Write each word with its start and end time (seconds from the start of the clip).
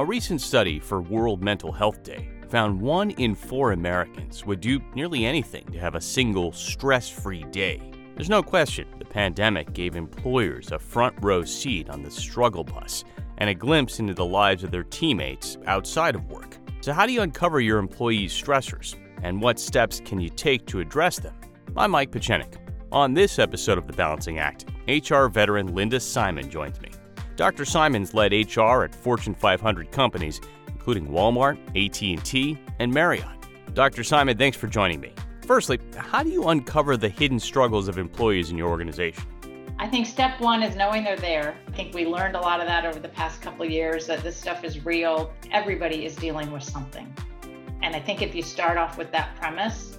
A 0.00 0.04
recent 0.04 0.40
study 0.40 0.80
for 0.80 1.02
World 1.02 1.42
Mental 1.42 1.70
Health 1.70 2.02
Day 2.02 2.30
found 2.48 2.80
one 2.80 3.10
in 3.10 3.34
four 3.34 3.72
Americans 3.72 4.46
would 4.46 4.62
do 4.62 4.80
nearly 4.94 5.26
anything 5.26 5.66
to 5.72 5.78
have 5.78 5.94
a 5.94 6.00
single 6.00 6.52
stress 6.52 7.10
free 7.10 7.44
day. 7.50 7.82
There's 8.14 8.30
no 8.30 8.42
question 8.42 8.88
the 8.98 9.04
pandemic 9.04 9.74
gave 9.74 9.96
employers 9.96 10.72
a 10.72 10.78
front 10.78 11.14
row 11.20 11.44
seat 11.44 11.90
on 11.90 12.02
the 12.02 12.10
struggle 12.10 12.64
bus 12.64 13.04
and 13.36 13.50
a 13.50 13.54
glimpse 13.54 13.98
into 13.98 14.14
the 14.14 14.24
lives 14.24 14.64
of 14.64 14.70
their 14.70 14.84
teammates 14.84 15.58
outside 15.66 16.14
of 16.14 16.30
work. 16.30 16.56
So, 16.80 16.94
how 16.94 17.04
do 17.04 17.12
you 17.12 17.20
uncover 17.20 17.60
your 17.60 17.78
employees' 17.78 18.32
stressors? 18.32 18.96
And 19.22 19.42
what 19.42 19.60
steps 19.60 20.00
can 20.02 20.18
you 20.18 20.30
take 20.30 20.64
to 20.68 20.80
address 20.80 21.18
them? 21.18 21.34
I'm 21.76 21.90
Mike 21.90 22.10
Pechenik. 22.10 22.56
On 22.90 23.12
this 23.12 23.38
episode 23.38 23.76
of 23.76 23.86
The 23.86 23.92
Balancing 23.92 24.38
Act, 24.38 24.64
HR 24.88 25.26
veteran 25.26 25.74
Linda 25.74 26.00
Simon 26.00 26.48
joins 26.48 26.80
me. 26.80 26.89
Dr. 27.40 27.64
Simon's 27.64 28.12
led 28.12 28.34
HR 28.34 28.84
at 28.84 28.94
Fortune 28.94 29.34
500 29.34 29.90
companies, 29.92 30.42
including 30.66 31.08
Walmart, 31.08 31.56
AT&T, 31.70 32.58
and 32.78 32.92
Marriott. 32.92 33.24
Dr. 33.72 34.04
Simon, 34.04 34.36
thanks 34.36 34.58
for 34.58 34.66
joining 34.66 35.00
me. 35.00 35.14
Firstly, 35.46 35.80
how 35.96 36.22
do 36.22 36.28
you 36.28 36.48
uncover 36.48 36.98
the 36.98 37.08
hidden 37.08 37.40
struggles 37.40 37.88
of 37.88 37.96
employees 37.96 38.50
in 38.50 38.58
your 38.58 38.68
organization? 38.68 39.24
I 39.78 39.88
think 39.88 40.06
step 40.06 40.38
one 40.38 40.62
is 40.62 40.76
knowing 40.76 41.02
they're 41.02 41.16
there. 41.16 41.56
I 41.66 41.70
think 41.70 41.94
we 41.94 42.04
learned 42.04 42.36
a 42.36 42.40
lot 42.40 42.60
of 42.60 42.66
that 42.66 42.84
over 42.84 43.00
the 43.00 43.08
past 43.08 43.40
couple 43.40 43.64
years 43.64 44.06
that 44.08 44.22
this 44.22 44.36
stuff 44.36 44.62
is 44.62 44.84
real. 44.84 45.32
Everybody 45.50 46.04
is 46.04 46.14
dealing 46.16 46.52
with 46.52 46.62
something. 46.62 47.10
And 47.80 47.96
I 47.96 48.00
think 48.00 48.20
if 48.20 48.34
you 48.34 48.42
start 48.42 48.76
off 48.76 48.98
with 48.98 49.10
that 49.12 49.34
premise, 49.36 49.98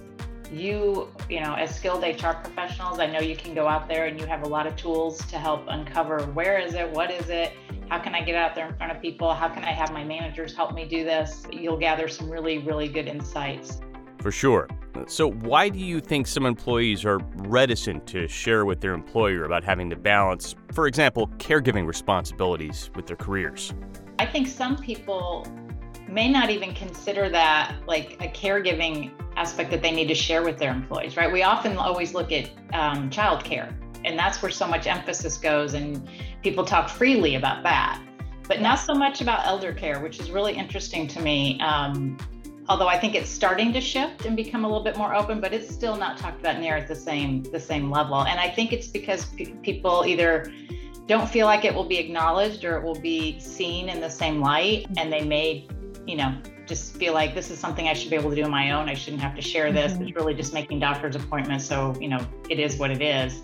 you, 0.52 1.08
you 1.28 1.40
know, 1.40 1.54
as 1.54 1.74
skilled 1.74 2.02
HR 2.02 2.32
professionals, 2.32 2.98
I 2.98 3.06
know 3.06 3.20
you 3.20 3.36
can 3.36 3.54
go 3.54 3.66
out 3.66 3.88
there 3.88 4.06
and 4.06 4.20
you 4.20 4.26
have 4.26 4.42
a 4.42 4.48
lot 4.48 4.66
of 4.66 4.76
tools 4.76 5.18
to 5.26 5.38
help 5.38 5.64
uncover 5.68 6.20
where 6.26 6.58
is 6.58 6.74
it, 6.74 6.90
what 6.90 7.10
is 7.10 7.28
it, 7.28 7.52
how 7.88 7.98
can 7.98 8.14
I 8.14 8.22
get 8.22 8.34
out 8.34 8.54
there 8.54 8.68
in 8.68 8.76
front 8.76 8.92
of 8.92 9.00
people, 9.00 9.32
how 9.32 9.48
can 9.48 9.64
I 9.64 9.72
have 9.72 9.92
my 9.92 10.04
managers 10.04 10.54
help 10.54 10.74
me 10.74 10.84
do 10.84 11.04
this. 11.04 11.46
You'll 11.50 11.78
gather 11.78 12.08
some 12.08 12.30
really, 12.30 12.58
really 12.58 12.88
good 12.88 13.08
insights. 13.08 13.80
For 14.20 14.30
sure. 14.30 14.68
So, 15.06 15.30
why 15.30 15.68
do 15.68 15.78
you 15.78 16.00
think 16.00 16.26
some 16.26 16.44
employees 16.44 17.04
are 17.04 17.18
reticent 17.34 18.06
to 18.08 18.28
share 18.28 18.66
with 18.66 18.80
their 18.80 18.92
employer 18.92 19.44
about 19.44 19.64
having 19.64 19.88
to 19.90 19.96
balance, 19.96 20.54
for 20.72 20.86
example, 20.86 21.28
caregiving 21.38 21.86
responsibilities 21.86 22.90
with 22.94 23.06
their 23.06 23.16
careers? 23.16 23.72
I 24.18 24.26
think 24.26 24.46
some 24.46 24.76
people 24.76 25.46
may 26.12 26.28
not 26.28 26.50
even 26.50 26.74
consider 26.74 27.28
that 27.30 27.76
like 27.86 28.14
a 28.20 28.28
caregiving 28.28 29.10
aspect 29.36 29.70
that 29.70 29.82
they 29.82 29.90
need 29.90 30.08
to 30.08 30.14
share 30.14 30.42
with 30.42 30.58
their 30.58 30.70
employees, 30.70 31.16
right? 31.16 31.32
We 31.32 31.42
often 31.42 31.76
always 31.76 32.14
look 32.14 32.32
at 32.32 32.50
um, 32.72 33.08
childcare, 33.10 33.72
and 34.04 34.18
that's 34.18 34.42
where 34.42 34.50
so 34.50 34.66
much 34.66 34.86
emphasis 34.86 35.38
goes, 35.38 35.74
and 35.74 36.08
people 36.42 36.64
talk 36.64 36.88
freely 36.88 37.36
about 37.36 37.62
that, 37.62 38.02
but 38.46 38.60
not 38.60 38.76
so 38.76 38.94
much 38.94 39.20
about 39.20 39.46
elder 39.46 39.72
care, 39.72 40.00
which 40.00 40.20
is 40.20 40.30
really 40.30 40.52
interesting 40.52 41.08
to 41.08 41.20
me. 41.20 41.58
Um, 41.60 42.18
although 42.68 42.88
I 42.88 42.98
think 42.98 43.14
it's 43.14 43.30
starting 43.30 43.72
to 43.72 43.80
shift 43.80 44.26
and 44.26 44.36
become 44.36 44.64
a 44.64 44.68
little 44.68 44.84
bit 44.84 44.96
more 44.96 45.14
open, 45.14 45.40
but 45.40 45.52
it's 45.52 45.72
still 45.72 45.96
not 45.96 46.18
talked 46.18 46.40
about 46.40 46.60
near 46.60 46.76
at 46.76 46.88
the 46.88 46.94
same 46.94 47.42
the 47.44 47.60
same 47.60 47.90
level. 47.90 48.24
And 48.24 48.38
I 48.38 48.50
think 48.50 48.72
it's 48.72 48.86
because 48.86 49.26
people 49.62 50.04
either 50.06 50.52
don't 51.06 51.28
feel 51.28 51.46
like 51.46 51.64
it 51.64 51.74
will 51.74 51.84
be 51.84 51.98
acknowledged 51.98 52.64
or 52.64 52.76
it 52.76 52.82
will 52.82 53.00
be 53.00 53.38
seen 53.40 53.88
in 53.88 54.00
the 54.00 54.10
same 54.10 54.40
light, 54.40 54.86
and 54.96 55.12
they 55.12 55.24
may, 55.24 55.66
you 56.06 56.16
know, 56.16 56.36
just 56.66 56.96
feel 56.96 57.12
like 57.12 57.34
this 57.34 57.50
is 57.50 57.58
something 57.58 57.88
I 57.88 57.92
should 57.92 58.10
be 58.10 58.16
able 58.16 58.30
to 58.30 58.36
do 58.36 58.44
on 58.44 58.50
my 58.50 58.72
own. 58.72 58.88
I 58.88 58.94
shouldn't 58.94 59.22
have 59.22 59.34
to 59.36 59.42
share 59.42 59.72
this. 59.72 59.92
Mm-hmm. 59.92 60.02
It's 60.02 60.16
really 60.16 60.34
just 60.34 60.54
making 60.54 60.80
doctor's 60.80 61.16
appointments, 61.16 61.64
so 61.64 61.94
you 62.00 62.08
know, 62.08 62.24
it 62.48 62.58
is 62.58 62.76
what 62.76 62.90
it 62.90 63.02
is. 63.02 63.42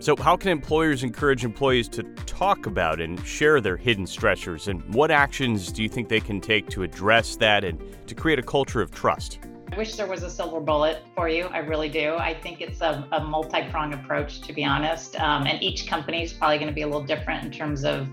So, 0.00 0.16
how 0.16 0.34
can 0.34 0.50
employers 0.50 1.02
encourage 1.02 1.44
employees 1.44 1.86
to 1.90 2.02
talk 2.24 2.64
about 2.64 3.02
and 3.02 3.24
share 3.26 3.60
their 3.60 3.76
hidden 3.76 4.06
stressors? 4.06 4.66
And 4.68 4.82
what 4.94 5.10
actions 5.10 5.70
do 5.70 5.82
you 5.82 5.90
think 5.90 6.08
they 6.08 6.20
can 6.20 6.40
take 6.40 6.70
to 6.70 6.82
address 6.82 7.36
that 7.36 7.64
and 7.64 7.78
to 8.06 8.14
create 8.14 8.38
a 8.38 8.42
culture 8.42 8.80
of 8.80 8.90
trust? 8.92 9.40
I 9.72 9.76
wish 9.76 9.96
there 9.96 10.06
was 10.06 10.22
a 10.22 10.30
silver 10.30 10.58
bullet 10.58 11.02
for 11.14 11.28
you. 11.28 11.44
I 11.44 11.58
really 11.58 11.88
do. 11.88 12.16
I 12.16 12.34
think 12.34 12.60
it's 12.60 12.80
a, 12.80 13.06
a 13.12 13.20
multi 13.22 13.62
pronged 13.70 13.94
approach, 13.94 14.40
to 14.40 14.52
be 14.52 14.64
honest. 14.64 15.20
Um, 15.20 15.46
and 15.46 15.62
each 15.62 15.86
company 15.86 16.24
is 16.24 16.32
probably 16.32 16.56
going 16.56 16.68
to 16.68 16.74
be 16.74 16.82
a 16.82 16.86
little 16.86 17.04
different 17.04 17.44
in 17.44 17.50
terms 17.50 17.84
of 17.84 18.08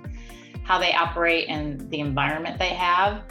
how 0.66 0.78
they 0.78 0.92
operate 0.92 1.48
and 1.48 1.90
the 1.90 2.02
environment 2.02 2.59
they 2.59 2.69
have. 2.75 3.24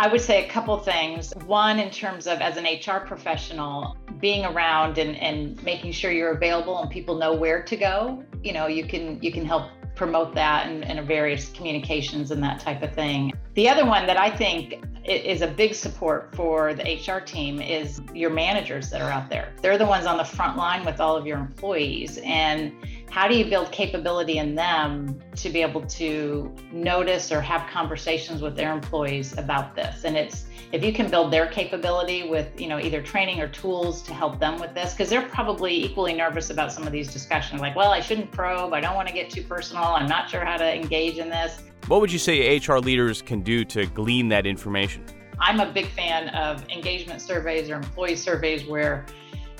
I 0.00 0.06
would 0.06 0.20
say 0.20 0.46
a 0.46 0.48
couple 0.48 0.78
things. 0.78 1.34
One, 1.44 1.80
in 1.80 1.90
terms 1.90 2.28
of 2.28 2.38
as 2.40 2.56
an 2.56 2.64
HR 2.64 3.04
professional, 3.04 3.96
being 4.20 4.44
around 4.44 4.96
and, 4.96 5.16
and 5.16 5.60
making 5.64 5.90
sure 5.90 6.12
you're 6.12 6.30
available 6.30 6.78
and 6.78 6.88
people 6.88 7.16
know 7.16 7.34
where 7.34 7.62
to 7.64 7.76
go. 7.76 8.22
You 8.44 8.52
know, 8.52 8.68
you 8.68 8.84
can 8.84 9.20
you 9.20 9.32
can 9.32 9.44
help 9.44 9.70
promote 9.96 10.32
that 10.36 10.68
and, 10.68 10.84
and 10.84 11.04
various 11.06 11.48
communications 11.48 12.30
and 12.30 12.40
that 12.44 12.60
type 12.60 12.82
of 12.82 12.94
thing. 12.94 13.32
The 13.54 13.68
other 13.68 13.84
one 13.84 14.06
that 14.06 14.16
I 14.16 14.30
think 14.30 14.84
is 15.04 15.42
a 15.42 15.48
big 15.48 15.74
support 15.74 16.32
for 16.36 16.74
the 16.74 16.84
HR 16.84 17.18
team 17.20 17.60
is 17.60 18.00
your 18.14 18.30
managers 18.30 18.90
that 18.90 19.00
are 19.00 19.10
out 19.10 19.28
there. 19.28 19.52
They're 19.60 19.78
the 19.78 19.86
ones 19.86 20.06
on 20.06 20.16
the 20.16 20.24
front 20.24 20.56
line 20.56 20.84
with 20.84 21.00
all 21.00 21.16
of 21.16 21.26
your 21.26 21.38
employees. 21.38 22.18
And 22.18 22.72
how 23.10 23.26
do 23.26 23.34
you 23.34 23.44
build 23.46 23.72
capability 23.72 24.38
in 24.38 24.54
them 24.54 25.18
to 25.36 25.48
be 25.48 25.62
able 25.62 25.82
to 25.82 26.54
notice 26.70 27.32
or 27.32 27.40
have 27.40 27.68
conversations 27.70 28.42
with 28.42 28.54
their 28.54 28.72
employees 28.72 29.36
about 29.38 29.74
this? 29.74 30.04
And 30.04 30.16
it's 30.16 30.46
if 30.72 30.84
you 30.84 30.92
can 30.92 31.10
build 31.10 31.32
their 31.32 31.46
capability 31.46 32.28
with, 32.28 32.60
you 32.60 32.68
know, 32.68 32.78
either 32.78 33.00
training 33.00 33.40
or 33.40 33.48
tools 33.48 34.02
to 34.02 34.12
help 34.12 34.38
them 34.38 34.60
with 34.60 34.74
this, 34.74 34.92
because 34.92 35.08
they're 35.08 35.26
probably 35.28 35.72
equally 35.84 36.12
nervous 36.12 36.50
about 36.50 36.72
some 36.72 36.86
of 36.86 36.92
these 36.92 37.10
discussions. 37.10 37.60
Like, 37.60 37.74
well, 37.74 37.90
I 37.90 38.00
shouldn't 38.00 38.30
probe. 38.30 38.74
I 38.74 38.80
don't 38.80 38.94
want 38.94 39.08
to 39.08 39.14
get 39.14 39.30
too 39.30 39.42
personal. 39.42 39.84
I'm 39.84 40.08
not 40.08 40.28
sure 40.28 40.44
how 40.44 40.58
to 40.58 40.74
engage 40.74 41.16
in 41.16 41.30
this. 41.30 41.62
What 41.86 42.02
would 42.02 42.12
you 42.12 42.18
say 42.18 42.58
HR 42.58 42.76
leaders 42.76 43.22
can 43.22 43.40
do 43.40 43.64
to 43.64 43.86
glean 43.86 44.28
that 44.28 44.46
information? 44.46 45.06
I'm 45.40 45.60
a 45.60 45.72
big 45.72 45.86
fan 45.86 46.28
of 46.30 46.68
engagement 46.68 47.22
surveys 47.22 47.70
or 47.70 47.76
employee 47.76 48.16
surveys 48.16 48.66
where 48.66 49.06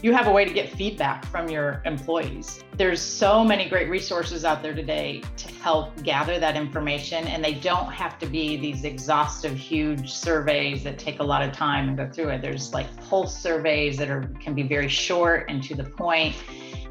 you 0.00 0.12
have 0.12 0.28
a 0.28 0.32
way 0.32 0.44
to 0.44 0.52
get 0.52 0.70
feedback 0.70 1.26
from 1.26 1.48
your 1.48 1.82
employees. 1.84 2.62
There's 2.76 3.02
so 3.02 3.42
many 3.42 3.68
great 3.68 3.88
resources 3.88 4.44
out 4.44 4.62
there 4.62 4.74
today 4.74 5.22
to 5.36 5.48
help 5.54 6.00
gather 6.04 6.38
that 6.38 6.56
information, 6.56 7.26
and 7.26 7.44
they 7.44 7.54
don't 7.54 7.90
have 7.90 8.18
to 8.20 8.26
be 8.26 8.56
these 8.56 8.84
exhaustive, 8.84 9.56
huge 9.56 10.12
surveys 10.12 10.84
that 10.84 10.98
take 10.98 11.18
a 11.18 11.24
lot 11.24 11.42
of 11.42 11.52
time 11.52 11.88
and 11.88 11.96
go 11.96 12.08
through 12.08 12.28
it. 12.28 12.42
There's 12.42 12.72
like 12.72 12.94
pulse 13.08 13.36
surveys 13.36 13.96
that 13.96 14.08
are 14.08 14.30
can 14.40 14.54
be 14.54 14.62
very 14.62 14.88
short 14.88 15.46
and 15.48 15.62
to 15.64 15.74
the 15.74 15.84
point, 15.84 16.36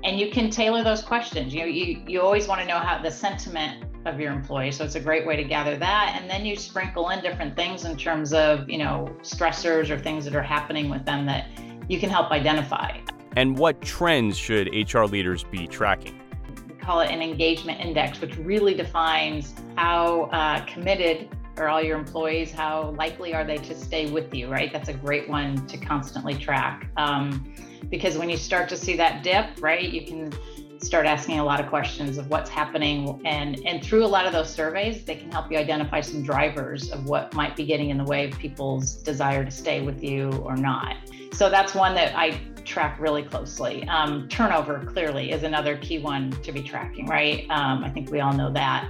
and 0.03 0.19
you 0.19 0.29
can 0.29 0.49
tailor 0.49 0.83
those 0.83 1.01
questions. 1.01 1.53
You 1.53 1.61
know, 1.61 1.67
you 1.67 2.03
you 2.05 2.21
always 2.21 2.47
want 2.47 2.59
to 2.59 2.67
know 2.67 2.79
how 2.79 3.01
the 3.01 3.11
sentiment 3.11 3.85
of 4.05 4.19
your 4.19 4.33
employees, 4.33 4.77
so 4.77 4.83
it's 4.83 4.95
a 4.95 4.99
great 4.99 5.25
way 5.25 5.37
to 5.37 5.45
gather 5.45 5.77
that, 5.77 6.17
and 6.19 6.29
then 6.29 6.45
you 6.45 6.57
sprinkle 6.57 7.09
in 7.09 7.21
different 7.21 7.55
things 7.55 7.85
in 7.85 7.95
terms 7.95 8.33
of 8.33 8.69
you 8.69 8.79
know 8.79 9.15
stressors 9.21 9.89
or 9.89 9.97
things 9.97 10.25
that 10.25 10.35
are 10.35 10.43
happening 10.43 10.89
with 10.89 11.05
them 11.05 11.25
that 11.25 11.47
you 11.87 11.99
can 11.99 12.09
help 12.09 12.31
identify. 12.31 12.99
And 13.35 13.57
what 13.57 13.81
trends 13.81 14.37
should 14.37 14.67
HR 14.73 15.03
leaders 15.03 15.43
be 15.43 15.67
tracking? 15.67 16.19
We 16.67 16.75
call 16.75 17.01
it 17.01 17.11
an 17.11 17.21
engagement 17.21 17.79
index, 17.79 18.19
which 18.19 18.35
really 18.37 18.73
defines 18.73 19.53
how 19.75 20.23
uh, 20.31 20.65
committed 20.65 21.29
are 21.57 21.67
all 21.67 21.81
your 21.81 21.97
employees, 21.97 22.51
how 22.51 22.91
likely 22.91 23.33
are 23.33 23.43
they 23.43 23.57
to 23.57 23.75
stay 23.75 24.09
with 24.11 24.33
you, 24.33 24.47
right? 24.47 24.71
That's 24.71 24.89
a 24.89 24.93
great 24.93 25.27
one 25.27 25.65
to 25.67 25.77
constantly 25.77 26.35
track. 26.35 26.87
Um, 26.97 27.53
because 27.89 28.17
when 28.17 28.29
you 28.29 28.37
start 28.37 28.69
to 28.69 28.77
see 28.77 28.95
that 28.97 29.23
dip, 29.23 29.61
right, 29.61 29.89
you 29.89 30.05
can 30.05 30.31
start 30.79 31.05
asking 31.05 31.39
a 31.39 31.43
lot 31.43 31.59
of 31.59 31.67
questions 31.67 32.17
of 32.17 32.29
what's 32.29 32.49
happening 32.49 33.21
and 33.25 33.59
and 33.65 33.83
through 33.83 34.05
a 34.05 34.07
lot 34.07 34.25
of 34.25 34.31
those 34.31 34.49
surveys 34.49 35.03
they 35.03 35.15
can 35.15 35.31
help 35.31 35.51
you 35.51 35.57
identify 35.57 36.01
some 36.01 36.23
drivers 36.23 36.91
of 36.91 37.05
what 37.05 37.33
might 37.33 37.55
be 37.55 37.65
getting 37.65 37.89
in 37.89 37.97
the 37.97 38.03
way 38.03 38.29
of 38.29 38.37
people's 38.37 38.95
desire 38.95 39.43
to 39.43 39.51
stay 39.51 39.81
with 39.81 40.03
you 40.03 40.31
or 40.43 40.55
not 40.55 40.95
so 41.33 41.49
that's 41.49 41.75
one 41.75 41.93
that 41.95 42.15
I 42.15 42.39
track 42.67 42.99
really 42.99 43.23
closely. 43.23 43.87
Um, 43.87 44.27
turnover 44.27 44.83
clearly 44.85 45.31
is 45.31 45.43
another 45.43 45.77
key 45.77 45.99
one 45.99 46.31
to 46.43 46.51
be 46.51 46.61
tracking, 46.61 47.07
right? 47.07 47.45
Um, 47.49 47.83
I 47.83 47.89
think 47.89 48.11
we 48.11 48.19
all 48.19 48.33
know 48.33 48.51
that. 48.51 48.89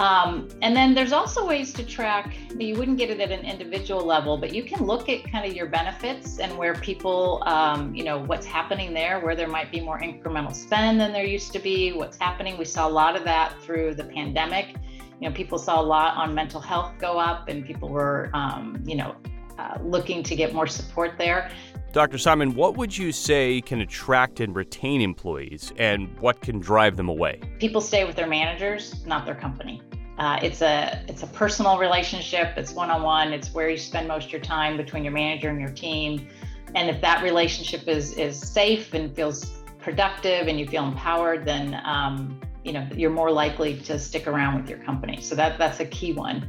Um, 0.00 0.48
and 0.62 0.74
then 0.74 0.94
there's 0.94 1.12
also 1.12 1.46
ways 1.46 1.74
to 1.74 1.84
track, 1.84 2.34
you 2.58 2.74
wouldn't 2.74 2.96
get 2.96 3.10
it 3.10 3.20
at 3.20 3.30
an 3.30 3.44
individual 3.44 4.00
level, 4.00 4.38
but 4.38 4.54
you 4.54 4.62
can 4.62 4.86
look 4.86 5.10
at 5.10 5.30
kind 5.30 5.44
of 5.46 5.54
your 5.54 5.66
benefits 5.66 6.38
and 6.38 6.56
where 6.56 6.74
people, 6.74 7.42
um, 7.44 7.94
you 7.94 8.02
know, 8.02 8.18
what's 8.18 8.46
happening 8.46 8.94
there, 8.94 9.20
where 9.20 9.36
there 9.36 9.46
might 9.46 9.70
be 9.70 9.78
more 9.78 10.00
incremental 10.00 10.54
spend 10.54 10.98
than 10.98 11.12
there 11.12 11.26
used 11.26 11.52
to 11.52 11.58
be, 11.58 11.92
what's 11.92 12.16
happening. 12.16 12.56
We 12.56 12.64
saw 12.64 12.88
a 12.88 12.94
lot 13.02 13.14
of 13.14 13.24
that 13.24 13.60
through 13.60 13.94
the 13.94 14.04
pandemic. 14.04 14.74
You 15.20 15.28
know, 15.28 15.34
people 15.34 15.58
saw 15.58 15.78
a 15.78 15.84
lot 15.84 16.16
on 16.16 16.34
mental 16.34 16.62
health 16.62 16.94
go 16.98 17.18
up 17.18 17.48
and 17.48 17.62
people 17.62 17.90
were, 17.90 18.30
um, 18.32 18.82
you 18.86 18.94
know, 18.94 19.16
uh, 19.58 19.76
looking 19.82 20.22
to 20.22 20.34
get 20.34 20.54
more 20.54 20.66
support 20.66 21.18
there. 21.18 21.50
Dr. 21.92 22.18
Simon, 22.18 22.54
what 22.54 22.76
would 22.76 22.96
you 22.96 23.10
say 23.10 23.60
can 23.60 23.80
attract 23.80 24.38
and 24.38 24.54
retain 24.54 25.00
employees, 25.00 25.72
and 25.76 26.16
what 26.20 26.40
can 26.40 26.60
drive 26.60 26.96
them 26.96 27.08
away? 27.08 27.40
People 27.58 27.80
stay 27.80 28.04
with 28.04 28.14
their 28.14 28.28
managers, 28.28 29.04
not 29.06 29.26
their 29.26 29.34
company. 29.34 29.82
Uh, 30.16 30.38
it's 30.40 30.62
a 30.62 31.04
it's 31.08 31.24
a 31.24 31.26
personal 31.26 31.78
relationship. 31.78 32.56
It's 32.56 32.72
one 32.72 32.90
on 32.90 33.02
one. 33.02 33.32
It's 33.32 33.52
where 33.52 33.68
you 33.68 33.76
spend 33.76 34.06
most 34.06 34.26
of 34.26 34.32
your 34.32 34.40
time 34.40 34.76
between 34.76 35.02
your 35.02 35.12
manager 35.12 35.48
and 35.48 35.60
your 35.60 35.70
team. 35.70 36.28
And 36.76 36.88
if 36.88 37.00
that 37.00 37.24
relationship 37.24 37.88
is 37.88 38.12
is 38.12 38.38
safe 38.38 38.94
and 38.94 39.12
feels 39.16 39.50
productive, 39.80 40.46
and 40.46 40.60
you 40.60 40.68
feel 40.68 40.84
empowered, 40.84 41.44
then 41.44 41.80
um, 41.84 42.40
you 42.64 42.72
know 42.72 42.86
you're 42.94 43.10
more 43.10 43.30
likely 43.30 43.78
to 43.80 43.98
stick 43.98 44.26
around 44.26 44.60
with 44.60 44.68
your 44.68 44.78
company. 44.78 45.20
So 45.20 45.34
that 45.34 45.58
that's 45.58 45.80
a 45.80 45.86
key 45.86 46.12
one. 46.12 46.48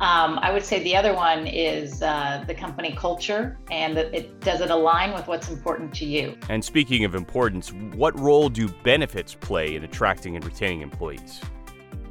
Um, 0.00 0.38
I 0.38 0.52
would 0.52 0.64
say 0.64 0.82
the 0.82 0.96
other 0.96 1.14
one 1.14 1.46
is 1.46 2.00
uh, 2.00 2.44
the 2.46 2.54
company 2.54 2.94
culture, 2.96 3.58
and 3.70 3.98
it 3.98 4.40
does 4.40 4.60
it 4.60 4.70
align 4.70 5.12
with 5.12 5.26
what's 5.26 5.50
important 5.50 5.92
to 5.94 6.06
you. 6.06 6.38
And 6.48 6.64
speaking 6.64 7.04
of 7.04 7.14
importance, 7.14 7.72
what 7.72 8.18
role 8.18 8.48
do 8.48 8.68
benefits 8.82 9.34
play 9.34 9.74
in 9.74 9.84
attracting 9.84 10.36
and 10.36 10.44
retaining 10.44 10.80
employees? 10.80 11.40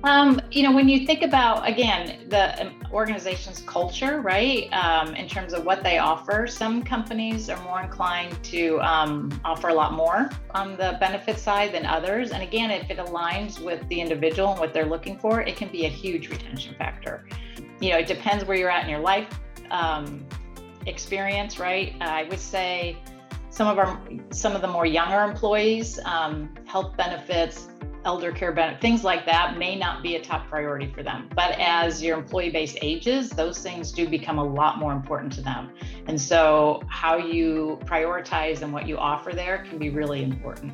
Um, 0.04 0.40
you 0.50 0.64
know, 0.64 0.72
when 0.72 0.88
you 0.88 1.06
think 1.06 1.24
about 1.24 1.68
again 1.68 2.30
the 2.30 2.62
um, 2.62 2.76
organization's 2.94 3.62
culture, 3.62 4.22
right, 4.22 4.72
um, 4.72 5.14
in 5.16 5.28
terms 5.28 5.54
of 5.54 5.66
what 5.66 5.84
they 5.84 5.98
offer, 5.98 6.48
some 6.48 6.82
companies 6.82 7.50
are 7.50 7.62
more 7.64 7.82
inclined 7.82 8.42
to 8.46 8.80
um, 8.80 9.30
offer 9.44 9.68
a 9.68 9.74
lot 9.74 9.94
more 9.94 10.30
on 10.52 10.78
the 10.78 10.98
benefit 11.02 11.38
side 11.38 11.74
than 11.74 11.86
others. 11.86 12.32
And 12.32 12.42
again, 12.42 12.72
if 12.72 12.90
it 12.90 12.98
aligns 12.98 13.60
with 13.60 13.86
the 13.90 14.00
individual 14.00 14.52
and 14.52 14.60
what 14.60 14.74
they're 14.74 14.86
looking 14.86 15.20
for, 15.20 15.42
it 15.42 15.58
can 15.58 15.70
be 15.70 15.86
a 15.86 15.90
huge 15.90 16.30
retention 16.30 16.76
factor. 16.76 17.26
You 17.82 17.92
know, 17.92 17.98
it 17.98 18.08
depends 18.08 18.46
where 18.46 18.58
you're 18.58 18.72
at 18.72 18.84
in 18.84 18.90
your 18.90 19.00
life 19.00 19.28
um, 19.70 20.26
experience, 20.86 21.60
right? 21.60 21.94
I 22.00 22.24
would 22.24 22.40
say 22.40 22.98
some 23.50 23.68
of 23.68 23.78
our 23.78 24.00
some 24.32 24.56
of 24.56 24.62
the 24.62 24.68
more 24.68 24.86
younger 24.86 25.22
employees, 25.24 26.00
um, 26.06 26.56
health 26.66 26.96
benefits 26.96 27.69
elder 28.06 28.32
care 28.32 28.52
benefit, 28.52 28.82
things 28.82 29.04
like 29.04 29.26
that 29.26 29.58
may 29.58 29.76
not 29.76 30.02
be 30.02 30.16
a 30.16 30.22
top 30.22 30.48
priority 30.48 30.92
for 30.92 31.04
them. 31.04 31.30
But 31.36 31.56
as 31.60 32.02
your 32.02 32.18
employee 32.18 32.50
base 32.50 32.76
ages, 32.82 33.30
those 33.30 33.60
things 33.60 33.92
do 33.92 34.08
become 34.08 34.40
a 34.40 34.44
lot 34.44 34.80
more 34.80 34.94
important 34.94 35.34
to 35.34 35.42
them. 35.42 35.72
And 36.08 36.20
so, 36.20 36.82
how 36.88 37.18
you 37.18 37.80
prioritize 37.86 38.62
and 38.62 38.72
what 38.72 38.88
you 38.88 38.98
offer 38.98 39.32
there 39.32 39.60
can 39.60 39.78
be 39.78 39.90
really 39.90 40.24
important. 40.24 40.74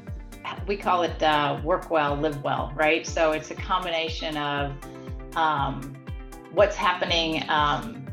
We 0.67 0.77
call 0.77 1.03
it 1.03 1.21
uh, 1.23 1.59
work 1.63 1.89
well, 1.89 2.15
live 2.15 2.43
well, 2.43 2.71
right? 2.75 3.05
So, 3.05 3.31
it's 3.31 3.51
a 3.51 3.55
combination 3.55 4.37
of 4.37 4.73
um, 5.35 5.95
what's 6.53 6.75
happening. 6.75 7.43
Um, 7.49 8.04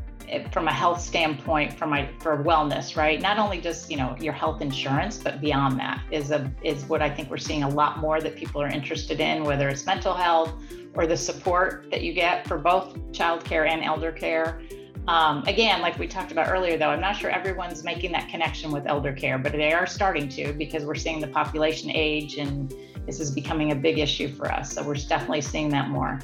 from 0.51 0.67
a 0.67 0.73
health 0.73 1.01
standpoint 1.01 1.73
from 1.73 1.89
my 1.89 2.09
for 2.19 2.43
wellness 2.43 2.95
right? 2.95 3.21
Not 3.21 3.37
only 3.37 3.59
just 3.59 3.89
you 3.89 3.97
know 3.97 4.15
your 4.19 4.33
health 4.33 4.61
insurance 4.61 5.17
but 5.17 5.41
beyond 5.41 5.79
that 5.79 6.01
is 6.11 6.31
a 6.31 6.51
is 6.63 6.85
what 6.85 7.01
i 7.01 7.09
think 7.09 7.29
we're 7.29 7.37
seeing 7.37 7.63
a 7.63 7.69
lot 7.69 7.99
more 7.99 8.21
that 8.21 8.35
people 8.35 8.61
are 8.61 8.67
interested 8.67 9.19
in 9.19 9.43
whether 9.43 9.69
it's 9.69 9.85
mental 9.85 10.13
health 10.13 10.53
or 10.95 11.07
the 11.07 11.17
support 11.17 11.87
that 11.91 12.03
you 12.03 12.13
get 12.13 12.47
for 12.47 12.57
both 12.57 12.95
childcare 13.11 13.67
and 13.67 13.83
elder 13.83 14.11
care. 14.11 14.61
Um, 15.07 15.43
again 15.47 15.81
like 15.81 15.99
we 15.99 16.07
talked 16.07 16.31
about 16.31 16.47
earlier 16.47 16.77
though 16.77 16.87
i'm 16.87 17.01
not 17.01 17.17
sure 17.17 17.29
everyone's 17.29 17.83
making 17.83 18.13
that 18.13 18.29
connection 18.29 18.71
with 18.71 18.87
elder 18.87 19.11
care 19.11 19.37
but 19.37 19.51
they 19.51 19.73
are 19.73 19.85
starting 19.85 20.29
to 20.29 20.53
because 20.53 20.85
we're 20.85 20.95
seeing 20.95 21.19
the 21.19 21.27
population 21.27 21.91
age 21.91 22.37
and 22.37 22.73
this 23.05 23.19
is 23.19 23.31
becoming 23.31 23.71
a 23.71 23.75
big 23.75 23.99
issue 23.99 24.33
for 24.33 24.51
us. 24.51 24.73
So 24.73 24.83
we're 24.83 24.95
definitely 24.95 25.41
seeing 25.41 25.69
that 25.69 25.89
more 25.89 26.19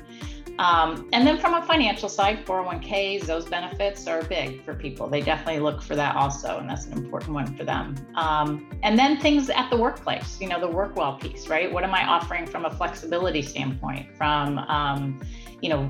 um, 0.59 1.07
and 1.13 1.25
then 1.25 1.39
from 1.39 1.53
a 1.53 1.61
financial 1.61 2.09
side, 2.09 2.45
401ks, 2.45 3.25
those 3.25 3.45
benefits 3.45 4.06
are 4.07 4.21
big 4.23 4.61
for 4.65 4.75
people. 4.75 5.07
They 5.07 5.21
definitely 5.21 5.61
look 5.61 5.81
for 5.81 5.95
that 5.95 6.17
also, 6.17 6.57
and 6.57 6.69
that's 6.69 6.85
an 6.85 6.94
important 6.94 7.33
one 7.33 7.56
for 7.56 7.63
them. 7.63 7.95
Um, 8.15 8.69
and 8.83 9.00
then 9.00 9.17
things 9.21 9.50
at 9.50 9.69
the 9.69 9.77
workplace, 9.77 10.38
you 10.41 10.50
know, 10.50 10.59
the 10.59 10.67
work 10.67 10.97
well 10.97 11.13
piece, 11.13 11.47
right? 11.47 11.71
What 11.71 11.85
am 11.85 11.94
I 11.95 12.06
offering 12.06 12.45
from 12.45 12.65
a 12.65 12.69
flexibility 12.69 13.41
standpoint? 13.41 14.17
From, 14.17 14.57
um, 14.57 15.21
you 15.61 15.69
know, 15.69 15.89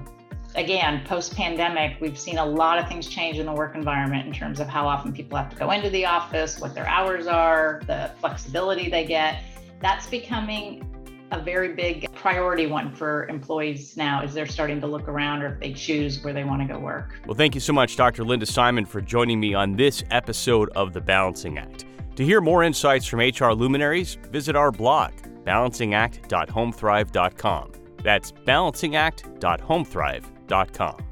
again, 0.53 1.03
post 1.03 1.35
pandemic, 1.35 1.99
we've 1.99 2.19
seen 2.19 2.37
a 2.37 2.45
lot 2.45 2.77
of 2.77 2.87
things 2.87 3.07
change 3.07 3.39
in 3.39 3.47
the 3.47 3.53
work 3.53 3.73
environment 3.73 4.27
in 4.27 4.33
terms 4.33 4.59
of 4.59 4.67
how 4.67 4.87
often 4.87 5.11
people 5.11 5.35
have 5.35 5.49
to 5.49 5.55
go 5.55 5.71
into 5.71 5.89
the 5.89 6.05
office, 6.05 6.59
what 6.59 6.75
their 6.75 6.87
hours 6.87 7.25
are, 7.25 7.81
the 7.87 8.11
flexibility 8.19 8.87
they 8.87 9.05
get. 9.05 9.41
That's 9.81 10.05
becoming 10.05 10.88
a 11.31 11.41
very 11.41 11.73
big 11.73 12.13
priority 12.15 12.67
one 12.67 12.93
for 12.93 13.25
employees 13.27 13.97
now 13.97 14.21
as 14.21 14.33
they're 14.33 14.47
starting 14.47 14.79
to 14.81 14.87
look 14.87 15.07
around 15.07 15.43
or 15.43 15.53
if 15.53 15.59
they 15.59 15.73
choose 15.73 16.23
where 16.23 16.33
they 16.33 16.43
want 16.43 16.61
to 16.61 16.67
go 16.67 16.79
work. 16.79 17.19
Well, 17.25 17.35
thank 17.35 17.55
you 17.55 17.61
so 17.61 17.73
much, 17.73 17.95
Dr. 17.95 18.23
Linda 18.23 18.45
Simon, 18.45 18.85
for 18.85 19.01
joining 19.01 19.39
me 19.39 19.53
on 19.53 19.75
this 19.75 20.03
episode 20.11 20.69
of 20.75 20.93
The 20.93 21.01
Balancing 21.01 21.57
Act. 21.57 21.85
To 22.15 22.25
hear 22.25 22.41
more 22.41 22.63
insights 22.63 23.05
from 23.05 23.19
HR 23.19 23.51
luminaries, 23.51 24.17
visit 24.31 24.55
our 24.55 24.71
blog, 24.71 25.11
balancingact.homethrive.com. 25.43 27.71
That's 28.03 28.31
balancingact.homethrive.com. 28.31 31.05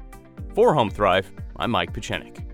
For 0.54 0.74
Home 0.74 0.90
Thrive, 0.90 1.32
I'm 1.56 1.70
Mike 1.70 1.92
Pechenik. 1.92 2.47